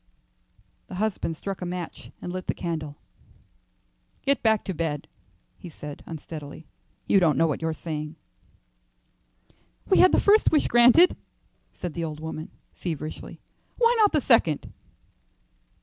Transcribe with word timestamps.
Her 0.89 0.95
husband 0.95 1.37
struck 1.37 1.61
a 1.61 1.65
match 1.67 2.11
and 2.23 2.33
lit 2.33 2.47
the 2.47 2.55
candle. 2.55 2.97
"Get 4.23 4.41
back 4.41 4.63
to 4.65 4.73
bed," 4.73 5.07
he 5.59 5.69
said, 5.69 6.01
unsteadily. 6.07 6.65
"You 7.05 7.19
don't 7.19 7.37
know 7.37 7.45
what 7.45 7.61
you 7.61 7.67
are 7.67 7.73
saying." 7.75 8.15
"We 9.87 9.99
had 9.99 10.11
the 10.11 10.19
first 10.19 10.51
wish 10.51 10.65
granted," 10.67 11.15
said 11.75 11.93
the 11.93 12.03
old 12.03 12.19
woman, 12.19 12.49
feverishly; 12.73 13.41
"why 13.77 13.95
not 13.99 14.11
the 14.11 14.21
second?" 14.21 14.73